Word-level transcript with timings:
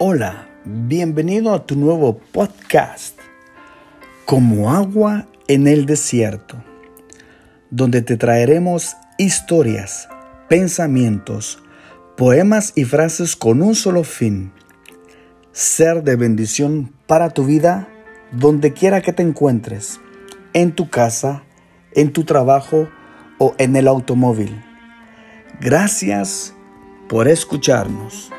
Hola, 0.00 0.46
bienvenido 0.64 1.52
a 1.52 1.66
tu 1.66 1.74
nuevo 1.74 2.18
podcast, 2.30 3.18
Como 4.26 4.70
agua 4.70 5.26
en 5.48 5.66
el 5.66 5.86
desierto, 5.86 6.62
donde 7.70 8.02
te 8.02 8.16
traeremos 8.16 8.96
historias, 9.18 10.08
pensamientos, 10.48 11.60
poemas 12.16 12.74
y 12.76 12.84
frases 12.84 13.34
con 13.34 13.60
un 13.60 13.74
solo 13.74 14.04
fin, 14.04 14.52
ser 15.50 16.04
de 16.04 16.14
bendición 16.14 16.94
para 17.08 17.30
tu 17.30 17.44
vida 17.44 17.88
donde 18.30 18.72
quiera 18.72 19.00
que 19.00 19.12
te 19.12 19.24
encuentres, 19.24 20.00
en 20.52 20.76
tu 20.76 20.88
casa, 20.90 21.42
en 21.90 22.12
tu 22.12 22.22
trabajo 22.22 22.88
o 23.38 23.56
en 23.58 23.74
el 23.74 23.88
automóvil. 23.88 24.62
Gracias 25.60 26.54
por 27.08 27.26
escucharnos. 27.26 28.30